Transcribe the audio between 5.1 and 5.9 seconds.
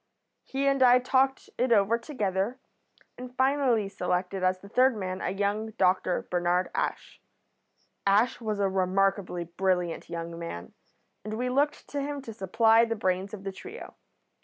a young